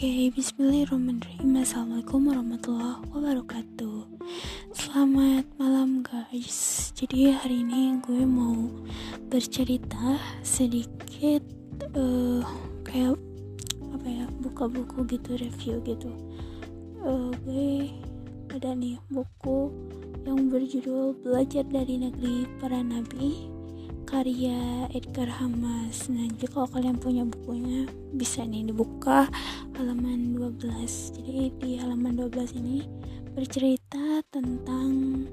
Oke, 0.00 0.32
bismillahirrahmanirrahim. 0.32 1.60
Assalamualaikum 1.60 2.32
warahmatullahi 2.32 3.04
wabarakatuh. 3.12 4.08
Selamat 4.72 5.44
malam 5.60 6.00
guys. 6.00 6.88
Jadi 6.96 7.28
hari 7.28 7.60
ini 7.60 8.00
gue 8.00 8.24
mau 8.24 8.80
bercerita 9.28 10.16
sedikit 10.40 11.44
uh, 11.92 12.40
Kayak 12.80 13.20
apa 13.92 14.08
ya, 14.08 14.24
buka 14.40 14.72
buku 14.72 15.04
gitu, 15.04 15.36
review 15.36 15.84
gitu. 15.84 16.08
Uh, 17.04 17.28
Gue 17.44 17.92
ada 18.56 18.72
nih 18.72 18.96
buku 19.12 19.68
yang 20.24 20.48
berjudul 20.48 21.12
Belajar 21.20 21.68
dari 21.68 22.00
Negeri 22.00 22.48
Para 22.56 22.80
Nabi 22.80 23.52
karya 24.08 24.90
Edgar 24.90 25.28
Hamas. 25.28 26.10
Nah 26.10 26.26
jadi 26.34 26.50
kalau 26.50 26.66
kalian 26.66 26.98
punya 26.98 27.22
bukunya 27.22 27.86
bisa 28.10 28.42
nih 28.42 28.66
dibuka 28.66 29.30
halaman 29.80 30.36
12 30.36 31.24
jadi 31.24 31.48
di 31.56 31.80
halaman 31.80 32.12
12 32.12 32.52
ini 32.60 32.84
bercerita 33.32 34.20
tentang 34.28 35.24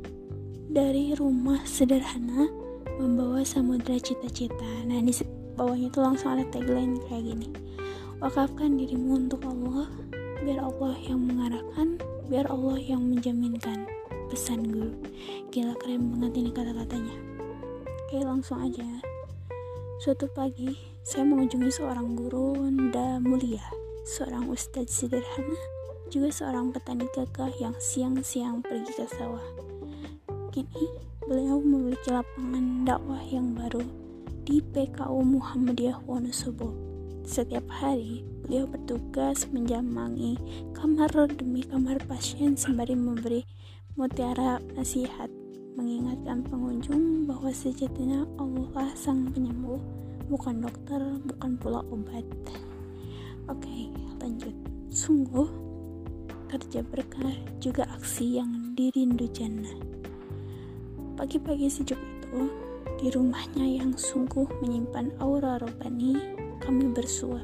dari 0.71 1.11
rumah 1.19 1.59
sederhana 1.67 2.47
membawa 2.95 3.43
samudra 3.43 3.99
cita-cita. 3.99 4.87
Nah 4.87 5.03
di 5.03 5.11
bawahnya 5.59 5.91
itu 5.91 5.99
langsung 5.99 6.31
ada 6.31 6.47
tagline 6.47 6.95
kayak 7.11 7.27
gini. 7.27 7.51
Wakafkan 8.23 8.79
dirimu 8.79 9.27
untuk 9.27 9.43
Allah 9.43 9.91
biar 10.39 10.63
Allah 10.63 10.95
yang 11.03 11.27
mengarahkan 11.27 11.99
biar 12.31 12.47
Allah 12.47 12.79
yang 12.79 13.03
menjaminkan 13.03 13.83
pesan 14.31 14.63
guru. 14.63 14.95
Gila 15.51 15.75
keren 15.83 16.07
banget 16.15 16.39
ini 16.39 16.49
kata-katanya. 16.55 17.15
Oke 18.07 18.23
langsung 18.23 18.63
aja. 18.63 18.87
Suatu 19.99 20.31
pagi 20.31 20.71
saya 21.03 21.27
mengunjungi 21.27 21.67
seorang 21.67 22.15
guru 22.15 22.55
Nda 22.71 23.19
mulia 23.19 23.86
Seorang 24.07 24.47
ustadz 24.47 25.03
sederhana 25.03 25.59
Juga 26.07 26.31
seorang 26.31 26.71
petani 26.71 27.11
gagah 27.11 27.51
yang 27.59 27.75
siang-siang 27.75 28.63
pergi 28.63 28.95
ke 28.95 29.03
sawah 29.03 29.43
Kini 30.55 30.87
beliau 31.27 31.59
memiliki 31.59 32.07
lapangan 32.15 32.87
dakwah 32.87 33.19
yang 33.27 33.51
baru 33.51 33.83
di 34.47 34.63
PKU 34.63 35.27
Muhammadiyah 35.27 36.07
Wonosobo. 36.07 36.71
Setiap 37.27 37.67
hari, 37.67 38.23
beliau 38.47 38.63
bertugas 38.63 39.43
menjamangi 39.51 40.39
kamar 40.71 41.11
demi 41.35 41.67
kamar 41.67 41.99
pasien 42.07 42.55
sembari 42.55 42.95
memberi 42.95 43.43
mutiara 43.99 44.63
nasihat 44.79 45.27
mengingatkan 45.75 46.47
pengunjung 46.47 47.27
bahwa 47.27 47.51
sejatinya 47.51 48.23
Allah 48.39 48.87
sang 48.95 49.27
penyembuh, 49.35 49.83
bukan 50.31 50.63
dokter, 50.63 51.03
bukan 51.27 51.59
pula 51.59 51.83
obat. 51.91 52.23
Oke, 53.47 53.91
lanjut. 54.19 54.55
Sungguh, 54.91 55.47
kerja 56.51 56.83
berkah 56.83 57.35
juga 57.63 57.87
aksi 57.95 58.39
yang 58.39 58.75
dirindu 58.75 59.27
jannah. 59.31 59.75
Pagi-pagi 61.15 61.71
sejuk 61.71 61.97
itu, 61.97 62.51
di 62.99 63.07
rumahnya 63.13 63.65
yang 63.65 63.95
sungguh 63.95 64.45
menyimpan 64.59 65.15
aura 65.23 65.57
rohani, 65.63 66.17
kami 66.59 66.91
bersua, 66.91 67.41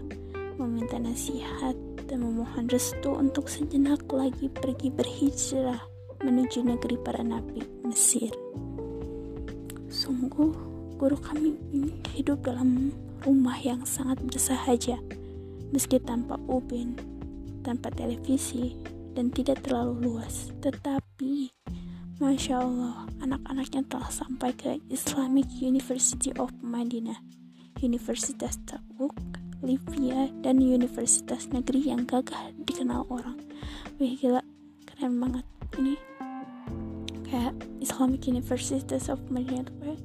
meminta 0.60 1.00
nasihat 1.00 1.78
dan 2.06 2.20
memohon 2.22 2.68
restu 2.68 3.16
untuk 3.16 3.48
sejenak 3.48 4.04
lagi 4.12 4.52
pergi 4.52 4.92
berhijrah 4.92 5.82
menuju 6.24 6.64
negeri 6.64 6.96
para 7.00 7.24
nabi, 7.24 7.64
Mesir. 7.88 8.32
Sungguh, 9.88 10.52
guru 11.00 11.18
kami 11.20 11.56
hidup 12.16 12.44
dalam 12.44 12.92
rumah 13.24 13.56
yang 13.60 13.84
sangat 13.88 14.20
bersahaja, 14.24 15.00
meski 15.74 15.98
tanpa 15.98 16.38
ubin, 16.46 16.94
tanpa 17.66 17.90
televisi, 17.90 18.78
dan 19.18 19.34
tidak 19.34 19.66
terlalu 19.66 20.06
luas. 20.14 20.54
Tetapi, 20.62 21.50
Masya 22.22 22.62
Allah, 22.62 23.10
anak-anaknya 23.26 23.82
telah 23.90 24.14
sampai 24.14 24.54
ke 24.54 24.78
Islamic 24.94 25.50
University 25.58 26.30
of 26.38 26.54
Madinah, 26.62 27.18
Universitas 27.82 28.62
Tabuk, 28.70 29.18
Libya, 29.66 30.30
dan 30.46 30.62
Universitas 30.62 31.50
Negeri 31.50 31.90
yang 31.90 32.06
gagah 32.06 32.54
dikenal 32.70 33.10
orang. 33.10 33.42
Wih 33.98 34.14
gila, 34.14 34.46
keren 34.86 35.18
banget 35.18 35.46
ini 35.82 35.98
kayak 37.26 37.58
Islamic 37.82 38.30
University 38.30 38.94
of 39.10 39.18
Madinah 39.34 39.66
tuh 39.66 39.78
kayak 39.82 40.02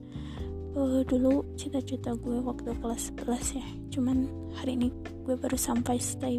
uh, 0.78 1.02
dulu 1.02 1.42
cita-cita 1.58 2.14
gue 2.14 2.38
waktu 2.38 2.70
kelas 2.78 3.10
11 3.18 3.58
ya. 3.58 3.66
Cuman 3.90 4.30
hari 4.54 4.78
ini 4.78 4.88
gue 5.26 5.34
baru 5.34 5.58
sampai 5.58 5.98
stay 5.98 6.38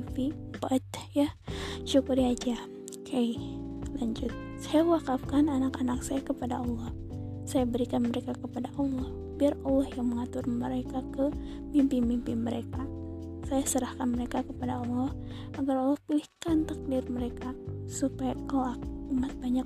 but 0.64 0.84
ya 1.12 1.28
syukuri 1.84 2.32
aja. 2.32 2.56
Oke 3.04 3.04
okay, 3.04 3.30
lanjut. 4.00 4.32
Saya 4.60 4.88
wakafkan 4.88 5.52
anak-anak 5.52 6.00
saya 6.02 6.24
kepada 6.24 6.64
Allah. 6.64 6.92
Saya 7.44 7.66
berikan 7.66 8.06
mereka 8.08 8.38
kepada 8.38 8.70
Allah 8.78 9.10
biar 9.40 9.56
Allah 9.64 9.88
yang 9.96 10.12
mengatur 10.12 10.44
mereka 10.46 11.00
ke 11.16 11.32
mimpi-mimpi 11.72 12.36
mereka. 12.36 12.84
Saya 13.48 13.66
serahkan 13.66 14.14
mereka 14.14 14.46
kepada 14.46 14.84
Allah 14.84 15.10
agar 15.58 15.76
Allah 15.80 16.00
pilihkan 16.06 16.70
takdir 16.70 17.02
mereka 17.10 17.56
supaya 17.90 18.38
kelak 18.46 18.78
umat 19.10 19.34
banyak 19.42 19.66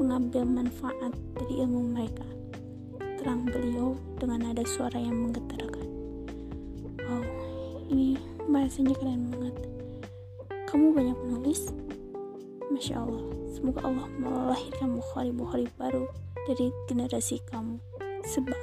mengambil 0.00 0.42
manfaat 0.42 1.14
dari 1.38 1.62
ilmu 1.62 1.94
mereka. 1.94 2.37
Terang 3.18 3.42
beliau 3.50 3.98
dengan 4.22 4.46
nada 4.46 4.62
suara 4.62 4.94
yang 4.94 5.18
menggetarkan. 5.18 5.86
Wow, 7.02 7.24
ini 7.90 8.14
bahasanya 8.46 8.94
keren 8.94 9.34
banget. 9.34 9.54
Kamu 10.70 10.94
banyak 10.94 11.18
menulis? 11.26 11.74
Masya 12.70 13.02
Allah, 13.02 13.24
semoga 13.50 13.82
Allah 13.82 14.06
melahirkan 14.22 14.94
Bukhari-Bukhari 14.94 15.66
baru 15.74 16.06
dari 16.46 16.70
generasi 16.86 17.42
kamu. 17.50 17.82
Sebab 18.22 18.58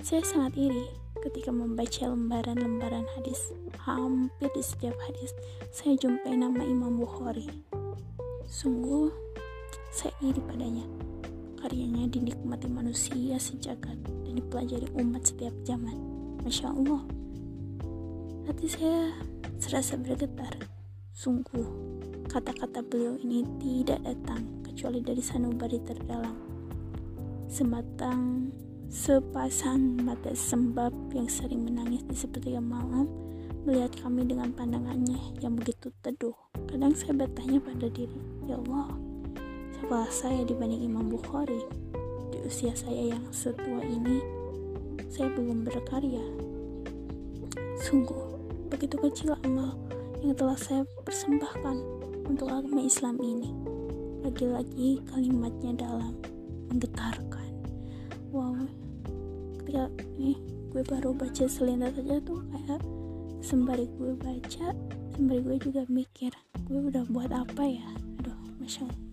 saya 0.00 0.22
sangat 0.24 0.56
iri 0.56 0.86
ketika 1.26 1.50
membaca 1.50 2.06
lembaran-lembaran 2.06 3.04
hadis. 3.18 3.50
Hampir 3.82 4.50
di 4.54 4.62
setiap 4.62 4.94
hadis 5.06 5.30
saya 5.70 5.98
jumpai 5.98 6.38
nama 6.38 6.62
Imam 6.62 6.98
Bukhari. 6.98 7.46
Sungguh 8.46 9.10
saya 9.90 10.14
iri 10.22 10.38
padanya. 10.42 10.86
Karyanya 11.66 12.06
dinikmati 12.06 12.70
manusia 12.70 13.42
sejagat 13.42 13.98
dan 14.22 14.38
dipelajari 14.38 14.86
umat 15.02 15.26
setiap 15.26 15.50
zaman. 15.66 15.98
Masya 16.46 16.70
Allah. 16.70 17.02
Hati 18.46 18.70
saya 18.70 19.10
serasa 19.58 19.98
bergetar. 19.98 20.62
Sungguh, 21.10 21.66
kata-kata 22.30 22.86
beliau 22.86 23.18
ini 23.18 23.42
tidak 23.58 23.98
datang 24.06 24.46
kecuali 24.62 25.02
dari 25.02 25.18
sanubari 25.18 25.82
terdalam. 25.82 26.38
Sematang 27.50 28.54
sepasang 28.86 30.06
mata 30.06 30.38
sembab 30.38 30.94
yang 31.18 31.26
sering 31.26 31.66
menangis 31.66 32.06
di 32.06 32.14
sepertiga 32.14 32.62
malam 32.62 33.10
melihat 33.66 33.90
kami 34.06 34.22
dengan 34.22 34.54
pandangannya 34.54 35.18
yang 35.42 35.58
begitu 35.58 35.90
teduh. 35.98 36.38
Kadang 36.70 36.94
saya 36.94 37.26
bertanya 37.26 37.58
pada 37.58 37.90
diri, 37.90 38.22
Ya 38.46 38.54
Allah, 38.54 38.94
Siapa 39.76 40.08
saya 40.08 40.40
dibanding 40.40 40.88
Imam 40.88 41.12
Bukhari? 41.12 41.60
Di 42.32 42.40
usia 42.48 42.72
saya 42.72 43.12
yang 43.12 43.28
setua 43.28 43.84
ini, 43.84 44.24
saya 45.12 45.28
belum 45.36 45.68
berkarya. 45.68 46.24
Sungguh, 47.84 48.40
begitu 48.72 48.96
kecil 48.96 49.36
amal 49.44 49.76
yang 50.24 50.32
telah 50.32 50.56
saya 50.56 50.80
persembahkan 51.04 51.76
untuk 52.24 52.48
agama 52.48 52.88
Islam 52.88 53.20
ini. 53.20 53.52
Lagi-lagi 54.24 55.04
kalimatnya 55.12 55.76
dalam, 55.76 56.16
menggetarkan. 56.72 57.52
Wow, 58.32 58.56
ketika 59.60 59.92
ini 60.16 60.40
gue 60.72 60.88
baru 60.88 61.12
baca 61.12 61.44
selintas 61.44 61.92
saja 62.00 62.16
tuh 62.24 62.40
kayak 62.48 62.80
sembari 63.44 63.84
gue 64.00 64.16
baca, 64.16 64.72
sembari 65.20 65.40
gue 65.44 65.56
juga 65.68 65.84
mikir, 65.92 66.32
gue 66.64 66.80
udah 66.80 67.04
buat 67.12 67.28
apa 67.28 67.60
ya? 67.60 67.84
Aduh, 68.24 68.40
masya 68.56 68.88
Allah 68.88 69.05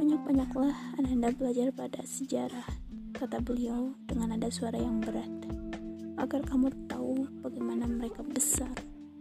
banyak-banyaklah 0.00 0.96
Anda 0.96 1.28
belajar 1.36 1.68
pada 1.76 2.00
sejarah, 2.00 2.64
kata 3.12 3.36
beliau 3.44 3.92
dengan 4.08 4.32
nada 4.32 4.48
suara 4.48 4.80
yang 4.80 4.96
berat, 5.04 5.28
agar 6.16 6.40
kamu 6.48 6.72
tahu 6.88 7.28
bagaimana 7.44 7.84
mereka 7.84 8.24
besar, 8.24 8.72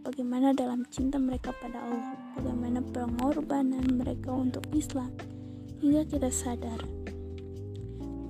bagaimana 0.08 0.56
dalam 0.56 0.88
cinta 0.88 1.20
mereka 1.20 1.52
pada 1.60 1.84
Allah, 1.84 2.16
bagaimana 2.40 2.80
pengorbanan 2.96 3.92
mereka 3.92 4.32
untuk 4.32 4.64
Islam, 4.72 5.12
hingga 5.84 6.08
kita 6.08 6.32
sadar 6.32 6.80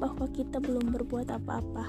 bahwa 0.02 0.26
kita 0.34 0.58
belum 0.58 0.90
berbuat 0.90 1.30
apa-apa. 1.30 1.86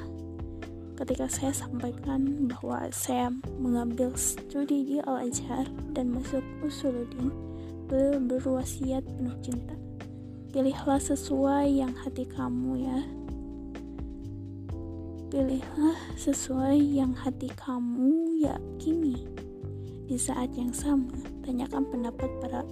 Ketika 1.00 1.24
saya 1.32 1.56
sampaikan 1.56 2.52
bahwa 2.52 2.84
saya 2.92 3.32
mengambil 3.56 4.12
studi 4.12 4.84
di 4.84 4.96
Al-Azhar 5.08 5.64
dan 5.96 6.12
masuk 6.12 6.44
Usuluddin, 6.60 7.32
beliau 7.88 8.20
berwasiat 8.20 9.08
penuh 9.08 9.40
cinta 9.40 9.80
Pilihlah 10.50 10.98
sesuai 10.98 11.78
yang 11.78 11.94
hati 11.94 12.26
kamu 12.26 12.82
ya. 12.82 12.98
Pilihlah 15.30 15.94
sesuai 16.18 16.74
yang 16.74 17.14
hati 17.14 17.46
kamu 17.54 18.34
yakini. 18.42 19.30
Di 20.10 20.18
saat 20.18 20.50
yang 20.58 20.74
sama, 20.74 21.14
tanyakan 21.46 21.86
pendapat 21.86 22.26
para 22.42 22.66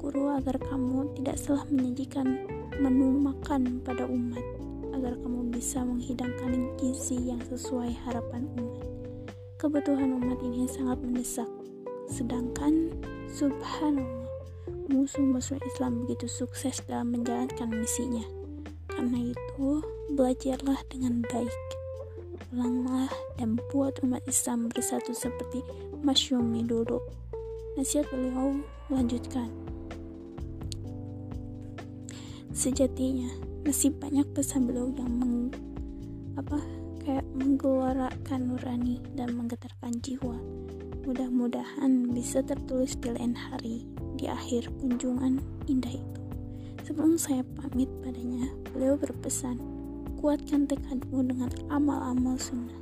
guru 0.00 0.32
agar 0.40 0.56
kamu 0.56 1.04
tidak 1.20 1.36
salah 1.36 1.68
menyajikan 1.68 2.48
menu 2.80 3.20
makan 3.20 3.84
pada 3.84 4.08
umat, 4.08 4.40
agar 4.96 5.12
kamu 5.20 5.52
bisa 5.52 5.84
menghidangkan 5.84 6.80
gizi 6.80 7.28
yang 7.28 7.44
sesuai 7.44 7.92
harapan 8.08 8.48
umat. 8.56 8.88
Kebutuhan 9.60 10.16
umat 10.16 10.40
ini 10.40 10.64
sangat 10.64 10.96
mendesak, 11.04 11.50
sedangkan 12.08 12.88
subhanallah, 13.28 14.27
musuh-musuh 14.88 15.60
Islam 15.64 16.04
begitu 16.04 16.28
sukses 16.28 16.80
dalam 16.84 17.12
menjalankan 17.12 17.68
misinya. 17.68 18.24
Karena 18.88 19.30
itu, 19.32 19.68
belajarlah 20.12 20.80
dengan 20.88 21.20
baik. 21.28 21.58
Ulanglah 22.54 23.12
dan 23.36 23.60
buat 23.68 24.00
umat 24.00 24.24
Islam 24.24 24.72
bersatu 24.72 25.12
seperti 25.12 25.60
Masyumi 26.00 26.64
dulu. 26.64 27.02
Nasihat 27.76 28.08
beliau 28.08 28.58
melanjutkan. 28.88 29.50
Sejatinya, 32.54 33.28
masih 33.62 33.92
banyak 33.94 34.26
pesan 34.32 34.66
beliau 34.66 34.90
yang 34.96 35.12
meng, 35.14 35.52
apa 36.34 36.58
kayak 37.04 37.26
menggelorakan 37.36 38.40
nurani 38.50 38.98
dan 39.14 39.36
menggetarkan 39.36 39.94
jiwa. 40.02 40.36
Mudah-mudahan 41.08 42.12
bisa 42.12 42.44
tertulis 42.44 42.98
di 43.00 43.08
lain 43.14 43.32
hari 43.32 43.97
di 44.18 44.26
akhir 44.26 44.68
kunjungan 44.82 45.38
indah 45.70 45.94
itu. 45.94 46.20
Sebelum 46.84 47.14
saya 47.16 47.46
pamit 47.56 47.88
padanya, 48.02 48.50
beliau 48.74 48.98
berpesan, 48.98 49.78
Kuatkan 50.18 50.66
tekadmu 50.66 51.30
dengan 51.30 51.46
amal-amal 51.70 52.34
sunnah. 52.42 52.74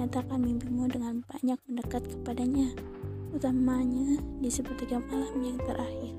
Nyatakan 0.00 0.40
mimpimu 0.40 0.88
dengan 0.88 1.20
banyak 1.28 1.60
mendekat 1.68 2.08
kepadanya, 2.08 2.72
utamanya 3.36 4.16
di 4.40 4.48
sepertiga 4.48 4.96
malam 5.12 5.44
yang 5.44 5.60
terakhir. 5.60 6.16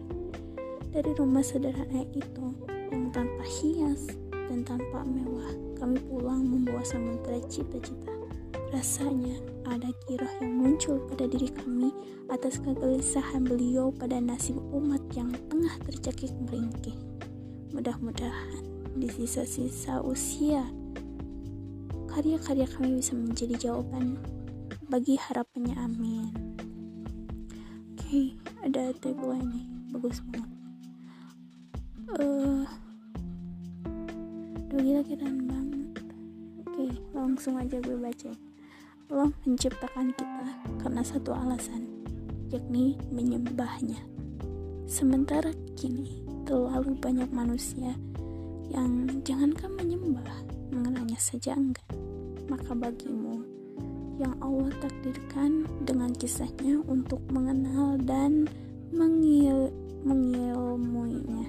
Dari 0.93 1.17
rumah 1.17 1.41
sederhana 1.41 2.05
itu, 2.13 2.45
yang 2.93 3.09
tanpa 3.09 3.41
hias 3.41 4.13
dan 4.29 4.61
tanpa 4.61 5.01
mewah, 5.01 5.49
kami 5.81 5.97
pulang 6.05 6.45
membawa 6.45 6.85
sementara 6.85 7.41
cita-cita. 7.49 8.20
Rasanya 8.71 9.35
ada 9.67 9.91
kirah 10.07 10.31
yang 10.39 10.63
muncul 10.63 10.95
pada 11.11 11.27
diri 11.27 11.51
kami 11.51 11.91
atas 12.31 12.55
kegelisahan 12.63 13.43
beliau 13.43 13.91
pada 13.91 14.15
nasib 14.23 14.55
umat 14.71 15.03
yang 15.11 15.27
tengah 15.51 15.75
tercekik 15.83 16.31
meringkih. 16.47 16.95
Mudah-mudahan 17.75 18.63
di 18.95 19.11
sisa-sisa 19.11 19.99
usia 19.99 20.63
karya-karya 22.11 22.67
kami 22.71 23.03
bisa 23.03 23.11
menjadi 23.11 23.55
jawaban 23.67 24.15
bagi 24.87 25.19
harapannya 25.19 25.75
amin. 25.75 26.31
Oke 27.91 28.07
okay, 28.07 28.27
ada 28.63 28.95
tagline 29.03 29.51
nih 29.51 29.67
bagus 29.91 30.23
banget. 30.31 30.51
Uh, 32.11 32.63
udah 34.71 34.79
gila 34.79 35.01
keren 35.03 35.37
banget. 35.43 35.91
Oke 36.63 36.71
okay, 36.71 36.91
langsung 37.11 37.59
aja 37.59 37.75
gue 37.83 37.99
baca 37.99 38.50
Allah 39.11 39.35
menciptakan 39.43 40.15
kita 40.15 40.47
karena 40.79 41.03
satu 41.03 41.35
alasan 41.35 41.83
yakni 42.47 42.95
menyembahnya 43.11 43.99
sementara 44.87 45.51
kini 45.75 46.23
terlalu 46.47 46.95
banyak 46.99 47.27
manusia 47.31 47.95
yang 48.71 49.07
jangankan 49.27 49.71
menyembah, 49.75 50.47
mengenalnya 50.71 51.19
saja 51.19 51.55
enggak. 51.55 51.83
Maka 52.47 52.71
bagimu 52.71 53.43
yang 54.19 54.35
Allah 54.39 54.71
takdirkan 54.79 55.67
dengan 55.83 56.11
kisahnya 56.15 56.79
untuk 56.87 57.19
mengenal 57.31 57.99
dan 58.03 58.47
mengil 58.91 59.71
mengilmuinya. 60.07 61.47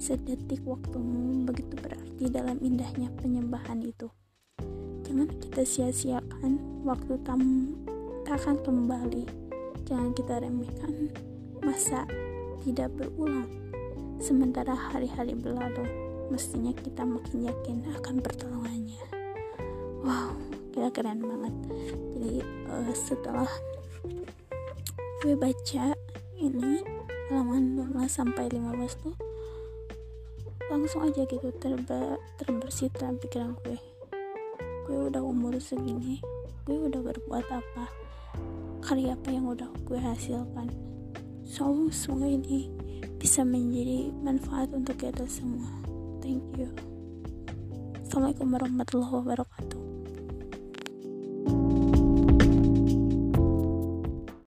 Sedetik 0.00 0.64
waktumu 0.64 1.44
begitu 1.44 1.76
berarti 1.76 2.24
dalam 2.32 2.56
indahnya 2.64 3.12
penyembahan 3.20 3.84
itu. 3.84 4.08
Jangan 5.10 5.26
kita 5.42 5.62
sia-siakan 5.66 6.52
waktu 6.86 7.18
tam 7.26 7.74
tak 8.22 8.38
akan 8.46 8.62
kembali. 8.62 9.26
Jangan 9.90 10.14
kita 10.14 10.38
remehkan 10.38 11.10
masa 11.66 12.06
tidak 12.62 12.94
berulang. 12.94 13.50
Sementara 14.22 14.70
hari-hari 14.70 15.34
berlalu, 15.34 15.82
mestinya 16.30 16.70
kita 16.70 17.02
makin 17.02 17.50
yakin 17.50 17.82
akan 17.98 18.22
pertolongannya 18.22 19.02
wow 20.06 20.30
kita 20.70 20.88
keren 20.94 21.20
banget 21.26 21.54
jadi 22.14 22.34
uh, 22.70 22.92
setelah 22.94 23.50
gue 25.20 25.34
baca 25.36 25.92
ini 26.38 26.80
halaman 27.28 27.76
12 27.76 28.06
sampai 28.08 28.46
15 28.48 29.02
tuh 29.02 29.16
langsung 30.70 31.02
aja 31.02 31.26
gitu 31.26 31.50
terba 31.58 32.16
terbersih 32.38 32.88
dalam 32.94 33.18
pikiran 33.18 33.58
gue 33.66 33.76
gue 34.90 35.14
udah 35.14 35.22
umur 35.22 35.54
segini 35.62 36.18
gue 36.66 36.90
udah 36.90 36.98
berbuat 36.98 37.46
apa 37.46 37.86
karya 38.82 39.14
apa 39.14 39.28
yang 39.30 39.46
udah 39.46 39.70
gue 39.86 40.02
hasilkan 40.02 40.66
so 41.46 41.86
semoga 41.94 42.26
ini 42.26 42.66
bisa 43.22 43.46
menjadi 43.46 44.10
manfaat 44.26 44.74
untuk 44.74 44.98
kita 44.98 45.30
semua 45.30 45.80
Thank 46.20 46.60
you. 46.60 46.70
Assalamualaikum 48.06 48.52
warahmatullahi 48.52 49.12
wabarakatuh. 49.18 49.89